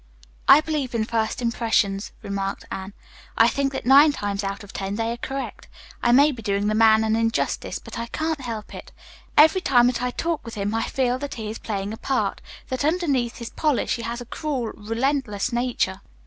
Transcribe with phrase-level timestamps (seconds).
[0.47, 2.93] "I believe in first impressions," remarked Anne.
[3.37, 5.67] "I think that nine times out of ten they are correct.
[6.01, 8.91] I may be doing the man an injustice, but I can't help it.
[9.37, 12.41] Every time that I talk with him I feel that he is playing a part,
[12.69, 16.01] that underneath his polish he has a cruel, relentless nature."